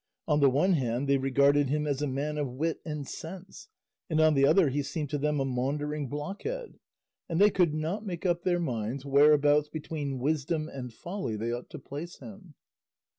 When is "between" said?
9.69-10.17